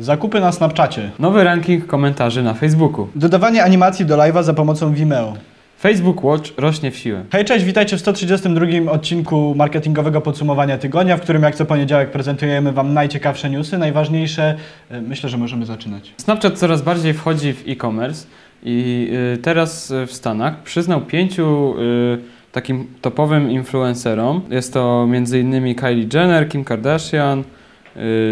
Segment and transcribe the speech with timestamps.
[0.00, 1.10] Zakupy na Snapchacie.
[1.18, 3.08] Nowy ranking komentarzy na Facebooku.
[3.14, 5.34] Dodawanie animacji do live'a za pomocą Vimeo.
[5.80, 7.24] Facebook Watch rośnie w siłę.
[7.32, 12.72] Hej, cześć, witajcie w 132 odcinku marketingowego podsumowania tygodnia, w którym jak co poniedziałek prezentujemy
[12.72, 14.56] Wam najciekawsze newsy, najważniejsze.
[14.90, 16.14] E, Myślę, że możemy zaczynać.
[16.16, 18.26] Snapchat coraz bardziej wchodzi w e-commerce
[18.62, 22.18] i y, teraz y, w Stanach przyznał pięciu y,
[22.52, 24.42] takim topowym influencerom.
[24.50, 25.74] Jest to m.in.
[25.74, 27.44] Kylie Jenner, Kim Kardashian,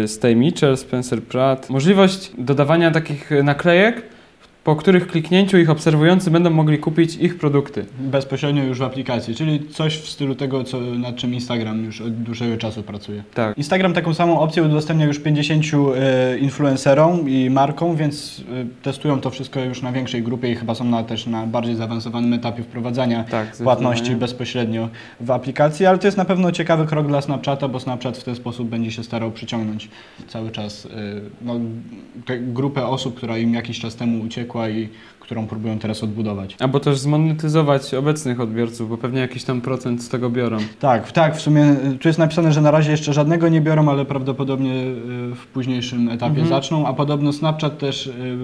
[0.05, 1.69] Stay Mitchell, Spencer Pratt.
[1.69, 4.01] Możliwość dodawania takich naklejek,
[4.69, 7.85] po których kliknięciu ich obserwujący będą mogli kupić ich produkty.
[7.99, 12.13] Bezpośrednio już w aplikacji, czyli coś w stylu tego, co, nad czym Instagram już od
[12.13, 13.23] dłuższego czasu pracuje.
[13.33, 13.57] Tak.
[13.57, 19.29] Instagram taką samą opcję udostępnia już 50 e, influencerom i markom, więc e, testują to
[19.29, 23.23] wszystko już na większej grupie i chyba są na, też na bardziej zaawansowanym etapie wprowadzania
[23.23, 27.79] Tak, płatności bezpośrednio w aplikacji, ale to jest na pewno ciekawy krok dla Snapchata, bo
[27.79, 29.89] Snapchat w ten sposób będzie się starał przyciągnąć
[30.27, 30.89] cały czas y,
[31.41, 31.59] no,
[32.39, 36.55] grupę osób, która im jakiś czas temu uciekła i którą próbują teraz odbudować.
[36.59, 40.57] Albo też zmonetyzować obecnych odbiorców, bo pewnie jakiś tam procent z tego biorą.
[40.79, 43.89] Tak, tak, w sumie y, tu jest napisane, że na razie jeszcze żadnego nie biorą,
[43.89, 46.47] ale prawdopodobnie y, w późniejszym etapie Mhm.
[46.47, 48.37] zaczną, a podobno Snapchat też y,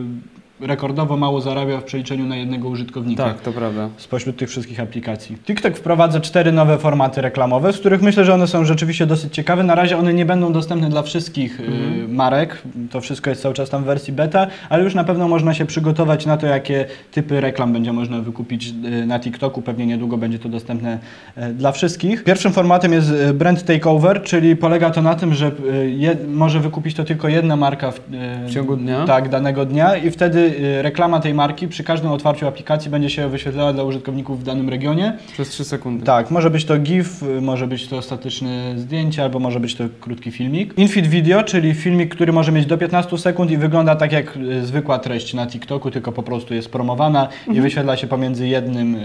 [0.61, 3.23] rekordowo mało zarabia w przeliczeniu na jednego użytkownika.
[3.23, 3.89] Tak, to prawda.
[3.97, 5.37] spośród tych wszystkich aplikacji.
[5.45, 9.63] TikTok wprowadza cztery nowe formaty reklamowe, z których myślę, że one są rzeczywiście dosyć ciekawe.
[9.63, 12.15] Na razie one nie będą dostępne dla wszystkich y, Mhm.
[12.15, 12.61] marek,
[12.91, 15.65] to wszystko jest cały czas tam w wersji beta, ale już na pewno można się
[15.65, 19.61] przygotować na to, jakie typy reklam będzie można wykupić y, na TikToku.
[19.61, 20.99] Pewnie niedługo będzie to dostępne
[21.37, 22.23] y, dla wszystkich.
[22.23, 25.51] Pierwszym formatem jest brand takeover, czyli polega to na tym, że
[25.87, 27.99] je, może wykupić to tylko jedna marka w,
[28.47, 29.05] W ciągu dnia?
[29.05, 33.29] tak, danego dnia i wtedy y, reklama tej marki przy każdym otwarciu aplikacji będzie się
[33.29, 35.17] wyświetlała dla użytkowników w danym regionie.
[35.33, 36.05] Przez 3 sekundy.
[36.05, 39.83] Tak, może być to GIF, y, może być to statyczne zdjęcie, albo może być to
[40.01, 40.77] krótki filmik.
[40.77, 44.65] Infeed video, czyli filmik, który może mieć do 15 sekund i wygląda tak jak y,
[44.65, 48.97] zwykła treść na TikToku, tylko po prostu jest promowana i wyświetla się pomiędzy jednym,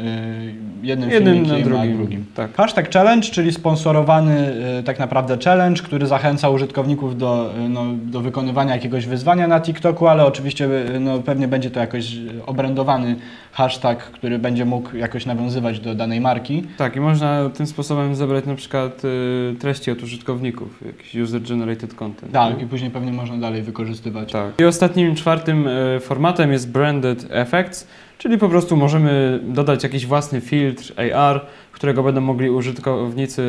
[0.82, 1.96] jednym, Jednym filmikiem na a drugim.
[1.96, 2.24] drugim.
[2.34, 2.54] Tak.
[2.56, 4.54] Hashtag challenge, czyli sponsorowany
[4.84, 10.26] tak naprawdę challenge, który zachęca użytkowników do, no, do wykonywania jakiegoś wyzwania na TikToku, ale
[10.26, 10.68] oczywiście
[11.00, 13.16] no, pewnie będzie to jakoś y, obrędowany
[13.52, 16.62] hashtag, który będzie mógł jakoś nawiązywać do danej marki.
[16.76, 22.32] Tak, i można tym sposobem zebrać na przykład y, treści od użytkowników, jakiś user-generated content.
[22.32, 24.32] Tak, i później pewnie można dalej wykorzystywać.
[24.32, 24.60] Tak.
[24.60, 27.86] I ostatnim, czwartym y, formatem jest Branded Effects,
[28.20, 33.42] czyli po prostu możemy dodać jakiś własny filtr AR, którego będą mogli użytkownicy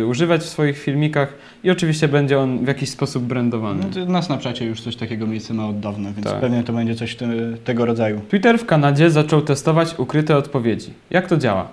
[0.00, 3.82] y, używać w swoich filmikach i oczywiście będzie on w jakiś sposób brandowany.
[3.96, 6.40] No, na Snapchacie już coś takiego miejsce ma od dawna, więc Tak.
[6.40, 7.28] pewnie to będzie coś te,
[7.64, 8.20] tego rodzaju.
[8.28, 10.90] Twitter w Kanadzie zaczął testować ukryte odpowiedzi.
[11.10, 11.68] Jak to działa?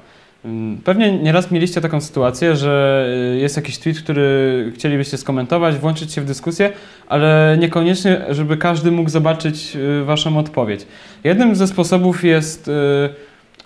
[0.45, 3.05] Ym, Pewnie nieraz mieliście taką sytuację, że
[3.35, 6.71] y, jest jakiś tweet, który chcielibyście skomentować, włączyć się w dyskusję,
[7.07, 10.85] ale niekoniecznie, żeby każdy mógł zobaczyć y, Waszą odpowiedź.
[11.23, 12.71] Jednym ze sposobów jest y,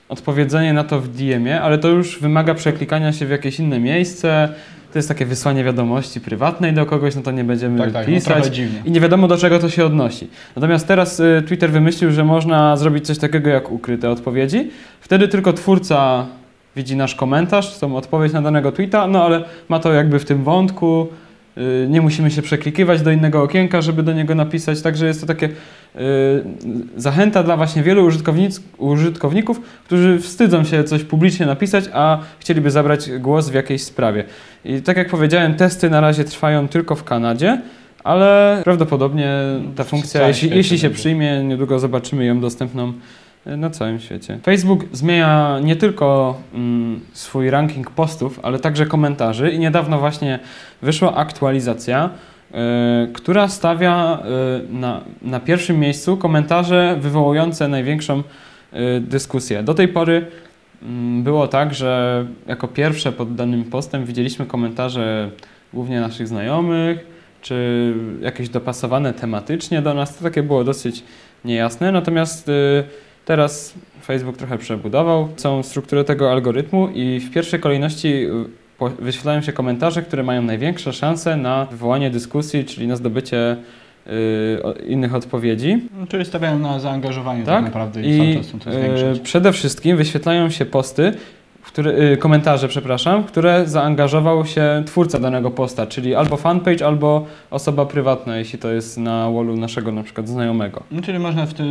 [0.10, 4.50] odpowiedzenie na to w DM-ie, ale to już wymaga przeklikania się w jakieś inne miejsce.
[4.94, 8.14] To jest takie wysłanie wiadomości prywatnej do kogoś, no to nie będziemy Tak, tak, no,
[8.14, 10.28] pisać i nie wiadomo do czego to się odnosi.
[10.56, 14.72] Natomiast teraz Twitter wymyślił, że można zrobić coś takiego jak ukryte odpowiedzi.
[15.02, 16.26] Wtedy tylko twórca
[16.78, 20.44] widzi nasz komentarz, tą odpowiedź na danego tweeta, no ale ma to jakby w tym
[20.44, 21.08] wątku.
[21.58, 24.82] y, Nie musimy się przeklikiwać do innego okienka, żeby do niego napisać.
[24.82, 25.50] Także jest to takie y,
[26.98, 28.10] zachęta dla właśnie wielu
[28.78, 34.24] użytkowników, którzy wstydzą się coś publicznie napisać, a chcieliby zabrać głos w jakiejś sprawie.
[34.66, 37.62] I tak jak powiedziałem, testy na razie trwają tylko w Kanadzie,
[38.04, 39.32] ale prawdopodobnie
[39.76, 42.94] ta W funkcja, jeśli, jeśli się przyjmie, niedługo zobaczymy ją dostępną
[43.58, 44.40] na całym świecie.
[44.44, 50.40] Facebook zmienia nie tylko mm, swój ranking postów, ale także komentarzy i niedawno właśnie
[50.82, 52.10] wyszła aktualizacja,
[52.52, 52.54] y,
[53.14, 54.20] która stawia
[54.70, 58.24] y, na, na pierwszym miejscu komentarze wywołujące największą y,
[59.02, 59.64] dyskusję.
[59.64, 60.26] Do tej pory
[60.84, 65.30] mm, było tak, że jako pierwsze pod danym postem widzieliśmy komentarze
[65.74, 70.18] głównie naszych znajomych, czy jakieś dopasowane tematycznie do nas.
[70.18, 71.04] To takie było dosyć
[71.46, 71.92] niejasne.
[71.92, 72.84] Natomiast y,
[73.28, 78.30] teraz Facebook trochę przebudował całą strukturę tego algorytmu i w pierwszej kolejności y,
[79.00, 83.58] wyświetlają się komentarze, które mają największe szanse na wywołanie dyskusji, czyli na zdobycie
[84.08, 85.78] y, o- innych odpowiedzi.
[86.00, 87.64] No, czyli stawiają na zaangażowanie tak, Tak?
[87.66, 89.24] naprawdę i, cały I czas chcą to e, zwiększyć.
[89.24, 91.14] przede wszystkim wyświetlają się posty,
[91.68, 97.26] które, y, komentarze, przepraszam, w które zaangażował się twórca danego posta, czyli albo fanpage, albo
[97.52, 100.84] osoba prywatna, jeśli to jest na wallu naszego na przykład znajomego.
[100.92, 101.64] No, czyli można w ty,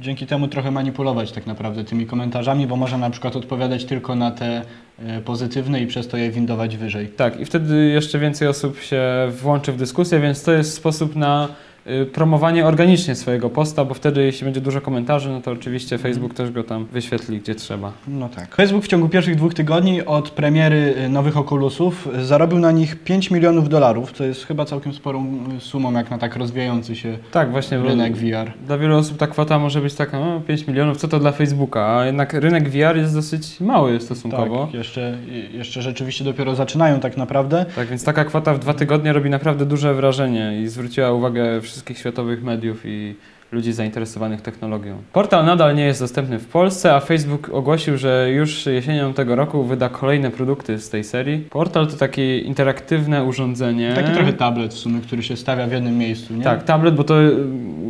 [0.00, 4.30] dzięki temu trochę manipulować tak naprawdę tymi komentarzami, bo można na przykład odpowiadać tylko na
[4.30, 4.62] te
[4.98, 7.08] e, pozytywne i przez to je windować wyżej.
[7.08, 9.02] Tak, i wtedy jeszcze więcej osób się
[9.42, 11.73] włączy w dyskusję, więc to jest sposób na y,
[12.12, 16.50] promowanie organicznie swojego posta, bo wtedy jeśli będzie dużo komentarzy, no to oczywiście Facebook też
[16.50, 17.92] go tam wyświetli gdzie trzeba.
[18.08, 18.54] No tak.
[18.54, 22.96] Facebook w ciągu pierwszych dwóch tygodni od premiery y, nowych Oculusów y, zarobił na nich
[22.96, 25.26] 5 milionów dolarów, co jest chyba całkiem sporą
[25.56, 27.78] y, sumą jak na tak rozwijający się Tak, właśnie.
[27.78, 28.52] rynek VR.
[28.66, 31.96] Dla wielu osób ta kwota może być taka, no 5 milionów, co to dla Facebooka,
[31.98, 34.64] a jednak rynek VR jest dosyć mały stosunkowo.
[34.66, 35.18] Tak, jeszcze,
[35.52, 37.66] y, jeszcze rzeczywiście dopiero zaczynają tak naprawdę.
[37.76, 41.73] Tak, więc taka kwota w dwa tygodnie robi naprawdę duże wrażenie i zwróciła uwagę wszystkich
[41.94, 43.14] światowych mediów i
[43.54, 44.96] ludzi zainteresowanych technologią.
[45.12, 49.64] Portal nadal nie jest dostępny w Polsce, a Facebook ogłosił, że już jesienią tego roku
[49.64, 51.38] wyda kolejne produkty z tej serii.
[51.38, 53.92] Portal to takie interaktywne urządzenie.
[53.94, 56.44] Taki trochę tablet w sumie, który się stawia w jednym miejscu, nie?
[56.44, 57.34] Tak, tablet, bo to y,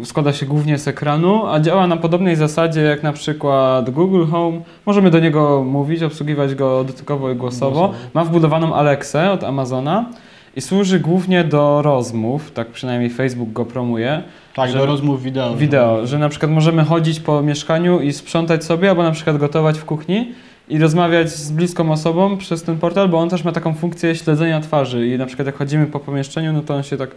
[0.04, 4.60] składa się głównie z ekranu, a działa na podobnej zasadzie jak na przykład Google Home.
[4.86, 7.88] Możemy do niego mówić, obsługiwać go dotykowo i głosowo.
[7.88, 7.94] Głosowo.
[8.14, 10.06] Ma wbudowaną Alexę od Amazona
[10.56, 14.22] i służy głównie do rozmów, tak przynajmniej Facebook go promuje.
[14.54, 15.56] Tak, że- do rozmów wideo.
[15.56, 19.78] Wideo, że na przykład możemy chodzić po mieszkaniu i sprzątać sobie, albo na przykład gotować
[19.78, 20.32] w kuchni
[20.68, 24.60] i rozmawiać z bliską osobą przez ten portal, bo on też ma taką funkcję śledzenia
[24.60, 27.10] twarzy i na przykład jak chodzimy po pomieszczeniu, no to on się tak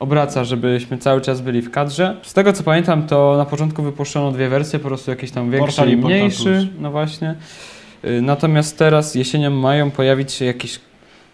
[0.00, 2.16] obraca, żebyśmy cały czas byli w kadrze.
[2.22, 5.76] Z tego co pamiętam, to na początku wypuszczono dwie wersje, po prostu jakiś tam większy
[5.76, 7.34] Portal i mniejszy, no właśnie.
[8.04, 10.80] Y, Natomiast teraz jesienią mają pojawić się jakieś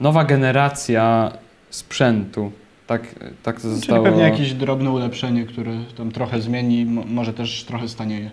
[0.01, 1.33] nowa generacja
[1.71, 2.53] sprzętu.
[2.87, 3.03] Tak,
[3.43, 4.05] tak to Czyli zostało.
[4.05, 8.31] pewnie jakieś drobne ulepszenie, które tam trochę zmieni, mo- może też trochę stanieje.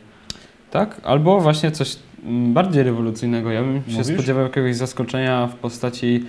[0.71, 1.95] Tak, albo właśnie coś
[2.25, 3.51] mm, bardziej rewolucyjnego.
[3.51, 4.13] Ja bym się Mówisz?
[4.13, 6.23] spodziewał jakiegoś zaskoczenia w postaci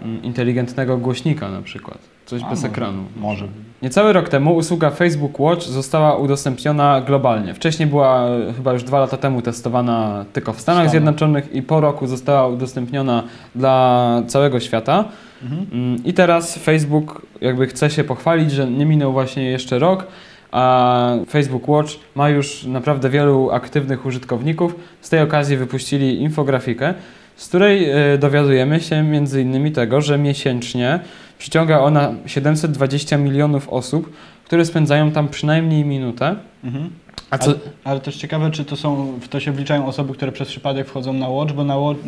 [0.00, 1.98] mm, inteligentnego głośnika na przykład.
[2.28, 2.72] Coś A, bez może.
[2.72, 3.02] ekranu.
[3.16, 3.48] Może.
[3.82, 7.54] Niecały rok temu usługa Facebook Watch została udostępniona globalnie.
[7.54, 10.90] Wcześniej była e, chyba już dwa lata temu testowana tylko w Stanach Stanach.
[10.90, 13.22] Zjednoczonych i po roku została udostępniona
[13.54, 15.04] dla całego świata.
[15.42, 15.66] Mhm.
[15.72, 20.06] Mm, I teraz Facebook jakby chce się pochwalić, że nie minął właśnie jeszcze rok,
[20.52, 24.74] a Facebook Watch ma już naprawdę wielu aktywnych użytkowników.
[25.00, 26.94] Z tej okazji wypuścili infografikę,
[27.36, 31.00] z której e, dowiadujemy się między innymi tego, że miesięcznie
[31.38, 34.12] przyciąga ona 720 milionów osób,
[34.44, 36.36] które spędzają tam przynajmniej minutę.
[36.64, 36.90] Mhm.
[37.30, 40.32] A co, Ale, ale też ciekawe, czy to są, w to się wliczają osoby, które
[40.32, 42.00] przez przypadek wchodzą na Watch, bo na Watch,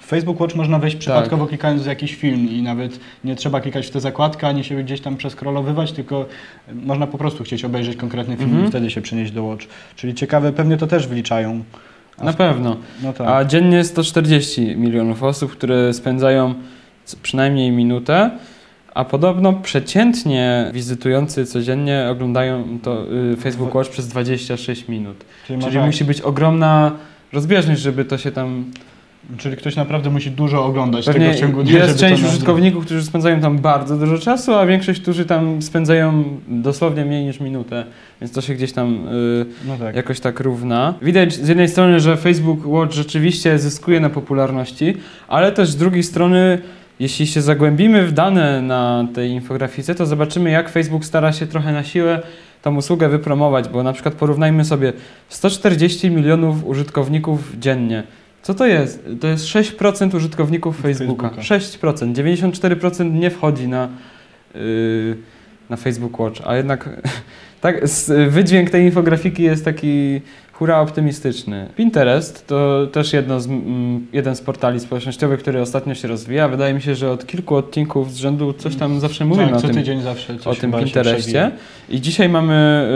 [0.00, 3.86] w Facebook Watch można wejść przypadkowo klikając w jakiś film i nawet nie trzeba klikać
[3.86, 6.26] w tę zakładkę, ani się gdzieś tam przeskrolowywać, tylko
[6.72, 8.66] można po prostu chcieć obejrzeć konkretny film Mhm.
[8.66, 9.66] i wtedy się przenieść do Watch.
[9.96, 11.64] Czyli ciekawe, pewnie to też wliczają.
[12.18, 12.76] A na pewno.
[13.02, 13.28] No tak.
[13.28, 16.54] A dziennie 140 milionów osób, które spędzają
[17.22, 18.30] przynajmniej minutę,
[18.94, 25.16] a podobno przeciętnie wizytujący codziennie oglądają to y, Facebook Watch przez 26 minut.
[25.18, 26.92] czyli, Czyli może, musi być ogromna
[27.32, 28.64] rozbieżność, żeby to się tam...
[29.38, 33.02] czyli ktoś naprawdę musi dużo oglądać Pewnie tego w ciągu dnia, jest część użytkowników, którzy
[33.02, 37.84] spędzają tam bardzo dużo czasu, a większość, którzy tam spędzają dosłownie mniej niż minutę,
[38.20, 39.08] więc to się gdzieś tam...
[39.08, 39.96] Y, No tak.
[39.96, 40.94] jakoś tak równa.
[41.02, 44.96] Widać z jednej strony, że Facebook Watch rzeczywiście zyskuje na popularności,
[45.28, 46.58] ale też z drugiej strony,
[47.00, 51.72] jeśli się zagłębimy w dane na tej infografice, to zobaczymy, jak Facebook stara się trochę
[51.72, 52.22] na siłę
[52.62, 54.92] tą usługę wypromować, bo na przykład porównajmy sobie
[55.28, 58.02] 140 milionów użytkowników dziennie.
[58.42, 59.08] Co to jest?
[59.20, 61.30] To jest 6% użytkowników Facebooka.
[61.30, 61.92] Facebooka.
[61.92, 62.12] 6%.
[62.12, 63.88] 94% nie wchodzi na,
[64.54, 65.16] yy,
[65.70, 66.88] na Facebook Watch, a jednak
[67.60, 67.84] tak,
[68.28, 70.20] wydźwięk tej infografiki jest taki
[70.54, 71.68] hura optymistyczny.
[71.76, 76.48] Pinterest to też jedno z, mm, jeden z portali społecznościowych, który ostatnio się rozwija.
[76.48, 79.60] Wydaje mi się, że od kilku odcinków z rzędu coś tam zawsze mówimy tak, o
[79.60, 81.50] co tym, tydzień zawsze coś o tym Pinterestie.
[81.88, 82.88] I dzisiaj mamy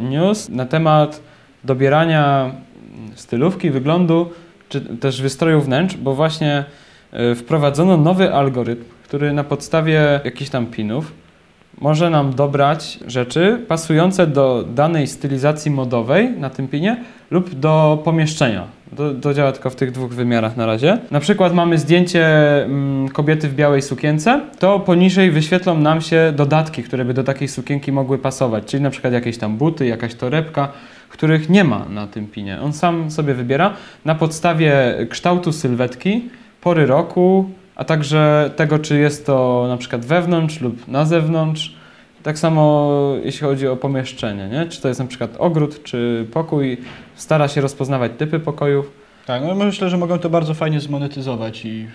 [0.00, 1.20] y, news na temat
[1.64, 2.54] dobierania
[3.14, 4.30] stylówki, wyglądu,
[4.68, 6.64] czy też wystroju wnętrz, bo właśnie
[7.32, 11.23] y, wprowadzono nowy algorytm, który na podstawie jakichś tam pinów
[11.80, 16.96] może nam dobrać rzeczy pasujące do danej stylizacji modowej na tym pinie
[17.30, 18.64] lub do pomieszczenia.
[18.96, 20.98] To, to działa tylko w tych dwóch wymiarach na razie.
[21.10, 22.26] Na przykład mamy zdjęcie
[22.64, 27.48] mm, kobiety w białej sukience, to poniżej wyświetlą nam się dodatki, które by do takiej
[27.48, 30.68] sukienki mogły pasować, czyli na przykład jakieś tam buty, jakaś torebka,
[31.08, 32.60] których nie ma na tym pinie.
[32.60, 34.72] On sam sobie wybiera na podstawie
[35.10, 36.28] kształtu sylwetki,
[36.60, 41.74] pory roku, a także tego, czy jest to na przykład wewnątrz lub na zewnątrz.
[42.22, 42.90] Tak samo
[43.24, 44.66] jeśli chodzi o pomieszczenie, nie?
[44.66, 46.78] czy to jest na przykład ogród, czy pokój.
[47.14, 49.04] Stara się rozpoznawać typy pokojów.
[49.26, 51.86] Tak, no myślę, że mogą to bardzo fajnie zmonetyzować i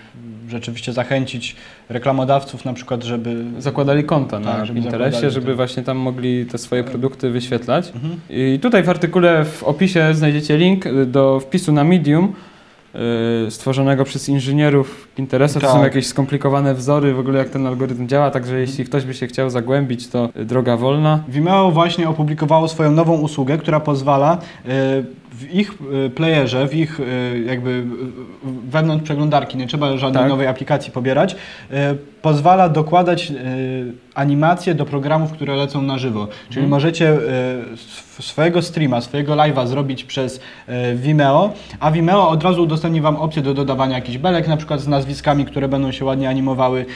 [0.48, 1.56] rzeczywiście zachęcić
[1.88, 3.44] reklamodawców na przykład, żeby...
[3.58, 5.56] Zakładali konta na Tak, żeby Pinterestie, żeby tak.
[5.56, 7.92] właśnie tam mogli te swoje produkty wyświetlać.
[7.94, 8.20] Mhm.
[8.30, 12.32] I tutaj w artykule w opisie znajdziecie link do wpisu na Medium,
[13.50, 15.60] stworzonego przez inżynierów Pinteresta.
[15.60, 15.82] To są Tak.
[15.82, 19.50] jakieś skomplikowane wzory, w ogóle jak ten algorytm działa, także jeśli ktoś by się chciał
[19.50, 21.24] zagłębić, to y, droga wolna.
[21.28, 25.72] Vimeo właśnie opublikowało swoją nową usługę, która pozwala e, w ich
[26.06, 27.84] e, playerze, w ich e, jakby
[28.68, 30.30] wewnątrz przeglądarki, nie trzeba żadnej Tak.
[30.30, 31.36] nowej aplikacji pobierać,
[31.70, 33.32] e, pozwala dokładać
[34.14, 36.28] animacje do programów, które lecą na żywo.
[36.48, 36.70] Czyli Mhm.
[36.70, 37.18] możecie
[37.74, 40.40] sw- swojego streama, swojego live'a zrobić przez
[40.94, 44.88] Vimeo, a Vimeo od razu udostępni Wam opcję do dodawania jakichś belek, na przykład z
[44.88, 46.86] nazwiskami, które będą się ładnie animowały,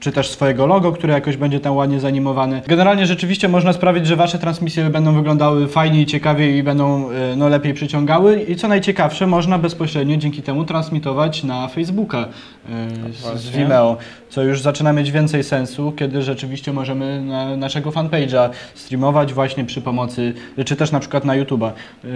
[0.00, 2.62] czy też swojego logo, które jakoś będzie tam ładnie zanimowane.
[2.66, 7.74] Generalnie rzeczywiście można sprawić, że Wasze transmisje będą wyglądały fajniej, ciekawiej i będą no, lepiej
[7.74, 12.28] przyciągały i co najciekawsze, można bezpośrednio dzięki temu transmitować na Facebooka e,
[13.12, 13.50] z, z.
[13.50, 13.96] Vimeo,
[14.28, 19.80] co już zaczyna mieć więcej sensu, kiedy rzeczywiście możemy na naszego fanpage'a streamować właśnie przy
[19.80, 20.34] pomocy,
[20.64, 21.70] czy też na przykład na YouTube'a,
[22.04, 22.10] yy,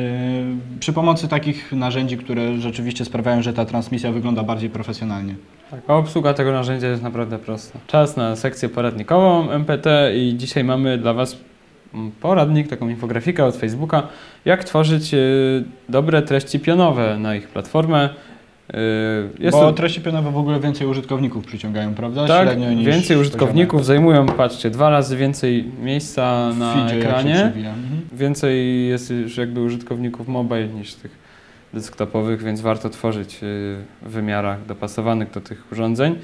[0.80, 5.34] przy pomocy takich narzędzi, które rzeczywiście sprawiają, że ta transmisja wygląda bardziej profesjonalnie.
[5.70, 7.78] Tak, a obsługa tego narzędzia jest naprawdę prosta.
[7.86, 11.36] Czas na sekcję poradnikową MPT i dzisiaj mamy dla Was
[12.20, 14.08] poradnik, taką infografikę od Facebooka,
[14.44, 18.08] jak tworzyć y, dobre treści pionowe na ich platformę.
[18.70, 18.74] Y,
[19.38, 22.26] Jest Bo to treści pionowe w ogóle więcej użytkowników przyciągają, prawda?
[22.26, 27.44] tak, Średnio niż więcej użytkowników zajmują, patrzcie, dwa razy więcej miejsca na feedzie, ekranie.
[27.44, 27.74] Mhm.
[28.12, 31.24] Więcej jest już jakby użytkowników mobile niż tych
[31.74, 36.16] desktopowych, więc warto tworzyć y, w wymiarach dopasowanych do tych urządzeń.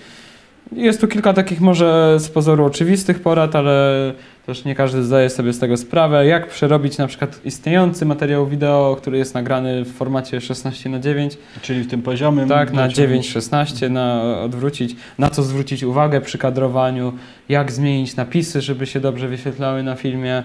[0.73, 4.13] Jest tu kilka takich może z pozoru oczywistych porad, ale
[4.47, 6.27] też nie każdy zdaje sobie z tego sprawę.
[6.27, 11.39] Jak przerobić na przykład istniejący materiał wideo, który jest nagrany w formacie 16 na 9
[11.63, 12.49] Czyli w tym poziomym.
[12.49, 17.13] tak, na dociągnąć- 9-16, na odwrócić, na co zwrócić uwagę przy kadrowaniu,
[17.49, 20.43] jak zmienić napisy, żeby się dobrze wyświetlały na filmie,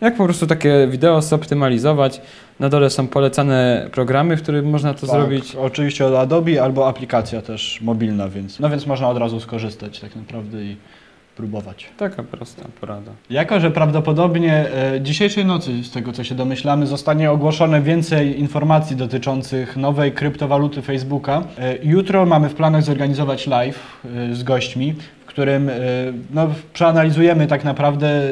[0.00, 2.20] jak po prostu takie wideo zoptymalizować.
[2.60, 5.56] Na dole są polecane programy, w których można to Tak, zrobić.
[5.56, 10.16] Oczywiście od Adobe albo aplikacja też mobilna, więc, no więc można od razu skorzystać tak
[10.16, 10.76] naprawdę i
[11.36, 11.86] próbować.
[11.96, 13.12] Taka prosta porada.
[13.30, 18.96] Jako, że prawdopodobnie e, dzisiejszej nocy, z tego co się domyślamy, zostanie ogłoszone więcej informacji
[18.96, 21.42] dotyczących nowej kryptowaluty Facebooka.
[21.58, 25.70] E, jutro mamy w planach zorganizować live e, z gośćmi, w którym
[26.34, 28.22] no, przeanalizujemy tak naprawdę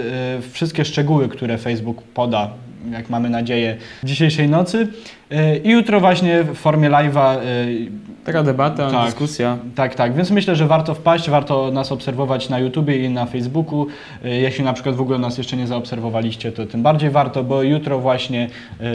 [0.52, 2.50] wszystkie szczegóły, które Facebook poda,
[2.92, 4.88] jak mamy nadzieję, dzisiejszej nocy.
[5.33, 9.05] E, I jutro właśnie w formie live'a e, Taka debata, Tak.
[9.07, 9.59] dyskusja.
[9.75, 13.87] tak, tak, więc myślę, że warto wpaść, warto nas obserwować na YouTubie i na Facebooku.
[14.25, 17.62] Y, Jeśli na przykład w ogóle nas jeszcze nie zaobserwowaliście, to tym bardziej warto, bo
[17.62, 18.49] jutro właśnie,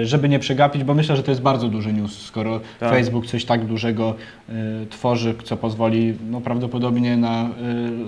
[0.04, 2.90] żeby nie przegapić, bo myślę, że to jest bardzo duży news, skoro Tak.
[2.90, 4.16] Facebook coś tak dużego
[4.90, 7.50] tworzy, co pozwoli no, prawdopodobnie na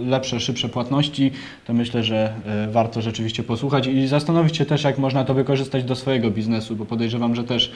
[0.05, 1.31] lepsze, szybsze płatności,
[1.67, 2.33] to myślę, że
[2.71, 6.86] warto rzeczywiście posłuchać i zastanowić się też, jak można to wykorzystać do swojego biznesu, bo
[6.86, 7.71] podejrzewam, że też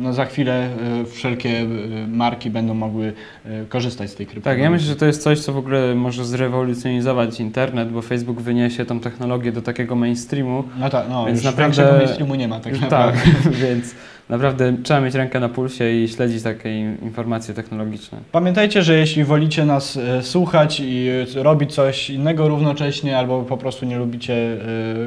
[0.00, 0.68] no, za chwilę
[1.02, 1.66] y, wszelkie y,
[2.08, 3.12] marki będą mogły
[3.46, 4.58] y, korzystać z tej kryptowaluty.
[4.60, 8.40] Tak, ja myślę, że to jest coś, co w ogóle może zrewolucjonizować internet, bo Facebook
[8.40, 10.64] wyniesie tą technologię do takiego mainstreamu.
[10.80, 13.20] No tak, no, Więc już naprawdę- mainstreamu nie ma tak tak, naprawdę.
[13.66, 13.94] więc
[14.28, 18.18] naprawdę trzeba mieć rękę na pulsie i śledzić takie in- informacje technologiczne.
[18.32, 23.56] Pamiętajcie, że jeśli wolicie nas e, słuchać i e, robić coś innego równocześnie, albo po
[23.56, 24.58] prostu nie lubicie e,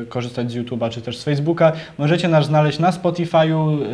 [0.09, 3.87] korzystać z YouTube'a czy też z Facebooka, możecie nas znaleźć na Spotify'u, e,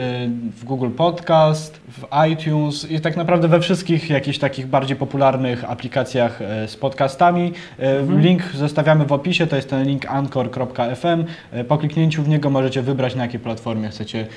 [0.51, 6.41] w Google Podcast, w iTunes i tak naprawdę we wszystkich jakichś takich bardziej popularnych aplikacjach
[6.41, 7.53] e, z podcastami.
[7.79, 8.21] E, Mhm.
[8.21, 11.25] Link zostawiamy w opisie, to jest ten link anchor.fm.
[11.51, 14.27] E, Po kliknięciu w niego możecie wybrać na jakiej platformie chcecie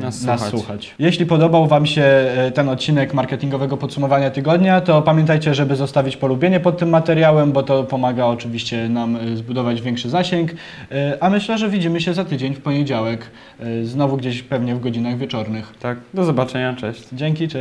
[0.00, 0.60] Nas nas, słuchać.
[0.60, 0.94] słuchać.
[0.98, 6.60] Jeśli podobał Wam się e, ten odcinek marketingowego podsumowania tygodnia, to pamiętajcie, żeby zostawić polubienie
[6.60, 10.50] pod tym materiałem, bo to pomaga oczywiście nam e, zbudować większy zasięg.
[10.92, 14.80] E, A myślę, że widzimy się za tydzień w poniedziałek, e, znowu gdzieś pewnie w
[14.80, 15.72] godzinach wieczornych.
[15.80, 17.02] Tak, do zobaczenia, cześć.
[17.12, 17.54] Dzięki, cześć.